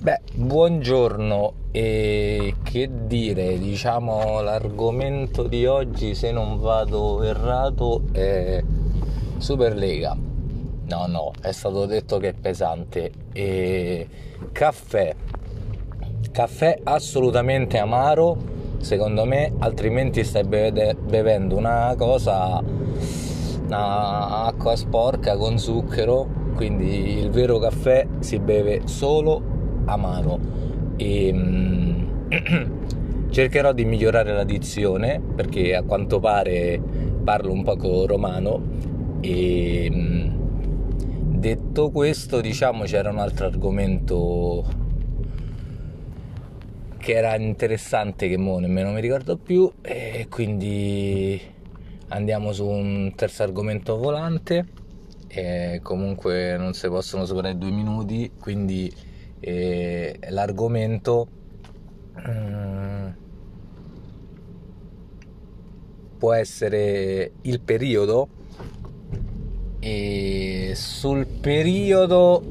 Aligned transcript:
Beh, 0.00 0.20
buongiorno 0.32 1.54
e 1.72 2.54
che 2.62 2.88
dire, 3.06 3.58
diciamo 3.58 4.40
l'argomento 4.40 5.42
di 5.42 5.66
oggi 5.66 6.14
se 6.14 6.30
non 6.30 6.60
vado 6.60 7.20
errato 7.24 8.02
è 8.12 8.62
Superlega. 9.38 10.16
No, 10.86 11.06
no, 11.08 11.32
è 11.42 11.50
stato 11.50 11.84
detto 11.86 12.18
che 12.18 12.28
è 12.28 12.32
pesante. 12.32 13.10
E 13.32 14.06
caffè. 14.52 15.16
Caffè 16.30 16.78
assolutamente 16.84 17.78
amaro, 17.78 18.36
secondo 18.78 19.24
me, 19.24 19.52
altrimenti 19.58 20.22
stai 20.22 20.44
bevendo 20.44 21.56
una 21.56 21.92
cosa, 21.98 22.62
una 23.64 24.44
acqua 24.44 24.76
sporca 24.76 25.36
con 25.36 25.58
zucchero, 25.58 26.28
quindi 26.54 27.18
il 27.18 27.30
vero 27.30 27.58
caffè 27.58 28.06
si 28.20 28.38
beve 28.38 28.82
solo 28.84 29.57
amaro. 29.88 30.38
E 30.96 31.32
mm, 31.32 32.08
cercherò 33.30 33.72
di 33.72 33.84
migliorare 33.84 34.32
la 34.32 34.44
dizione 34.44 35.20
perché 35.34 35.74
a 35.74 35.82
quanto 35.82 36.20
pare 36.20 36.80
parlo 37.24 37.52
un 37.52 37.62
poco 37.62 38.06
romano. 38.06 38.62
E 39.20 39.88
mm, 39.90 40.28
detto 41.38 41.90
questo 41.90 42.40
diciamo 42.40 42.84
c'era 42.84 43.10
un 43.10 43.18
altro 43.18 43.46
argomento 43.46 44.86
che 46.98 47.12
era 47.14 47.36
interessante 47.36 48.28
che 48.28 48.36
mo 48.36 48.58
nemmeno 48.58 48.90
mi 48.90 49.00
ricordo 49.00 49.36
più 49.38 49.70
e 49.80 50.26
quindi 50.28 51.40
andiamo 52.08 52.52
su 52.52 52.66
un 52.66 53.12
terzo 53.14 53.42
argomento 53.42 53.96
volante. 53.96 54.66
E 55.30 55.80
comunque 55.82 56.56
non 56.56 56.72
si 56.72 56.88
possono 56.88 57.26
superare 57.26 57.58
due 57.58 57.70
minuti 57.70 58.30
quindi 58.38 58.90
e 59.40 60.18
l'argomento 60.30 61.28
um, 62.26 63.14
può 66.18 66.32
essere 66.32 67.32
il 67.42 67.60
periodo. 67.60 68.28
E 69.80 70.72
sul 70.74 71.26
periodo 71.26 72.42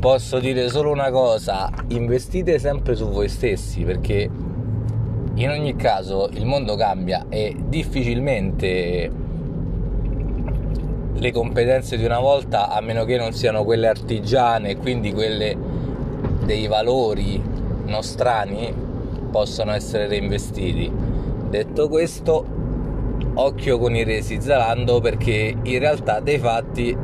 posso 0.00 0.38
dire 0.40 0.68
solo 0.68 0.90
una 0.90 1.10
cosa 1.10 1.72
investite 1.88 2.58
sempre 2.58 2.94
su 2.94 3.08
voi 3.08 3.28
stessi 3.28 3.82
perché 3.82 4.28
in 5.34 5.48
ogni 5.50 5.76
caso 5.76 6.28
il 6.32 6.46
mondo 6.46 6.76
cambia 6.76 7.26
e 7.28 7.56
difficilmente 7.68 9.10
le 11.26 11.32
competenze 11.32 11.96
di 11.96 12.04
una 12.04 12.20
volta, 12.20 12.68
a 12.68 12.80
meno 12.80 13.04
che 13.04 13.16
non 13.16 13.32
siano 13.32 13.64
quelle 13.64 13.88
artigiane, 13.88 14.76
quindi 14.76 15.12
quelle 15.12 15.56
dei 16.44 16.68
valori 16.68 17.42
nostrani, 17.84 18.72
possono 19.30 19.72
essere 19.72 20.06
reinvestiti. 20.06 20.90
Detto 21.48 21.88
questo, 21.88 22.46
occhio 23.34 23.78
con 23.78 23.96
i 23.96 24.04
resi 24.04 24.40
zalando 24.40 25.00
perché 25.00 25.54
in 25.60 25.78
realtà 25.80 26.20
dei 26.20 26.38
fatti 26.38 26.96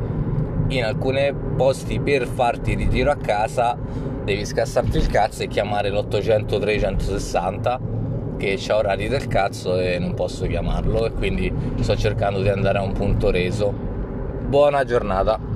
in 0.68 0.84
alcuni 0.84 1.34
posti 1.56 1.98
per 1.98 2.26
farti 2.26 2.74
ritiro 2.74 3.10
a 3.10 3.16
casa 3.16 3.76
devi 4.24 4.46
scassarti 4.46 4.96
il 4.96 5.08
cazzo 5.08 5.42
e 5.42 5.48
chiamare 5.48 5.90
l'800 5.90 6.60
360 6.60 7.80
che 8.38 8.54
c'ha 8.56 8.76
orari 8.76 9.08
del 9.08 9.26
cazzo 9.26 9.78
e 9.78 9.98
non 9.98 10.14
posso 10.14 10.46
chiamarlo 10.46 11.06
e 11.06 11.12
quindi 11.12 11.52
sto 11.80 11.96
cercando 11.96 12.40
di 12.40 12.48
andare 12.48 12.78
a 12.78 12.82
un 12.82 12.92
punto 12.92 13.30
reso 13.30 13.91
buona 14.52 14.84
giornata 14.84 15.51